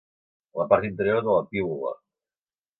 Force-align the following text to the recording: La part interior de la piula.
La 0.61 0.65
part 0.71 0.87
interior 0.89 1.23
de 1.29 1.37
la 1.37 1.45
piula. 1.53 1.95